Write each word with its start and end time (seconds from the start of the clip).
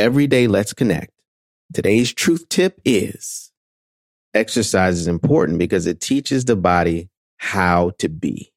every 0.00 0.26
day. 0.26 0.48
Let's 0.48 0.72
connect. 0.72 1.12
Today's 1.72 2.12
truth 2.12 2.48
tip 2.48 2.80
is 2.84 3.52
exercise 4.34 4.98
is 4.98 5.08
important 5.08 5.58
because 5.58 5.86
it 5.86 6.00
teaches 6.00 6.44
the 6.44 6.56
body 6.56 7.08
how 7.36 7.92
to 7.98 8.08
be. 8.08 8.52